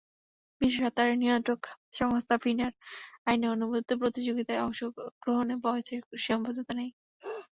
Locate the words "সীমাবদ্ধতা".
6.23-6.73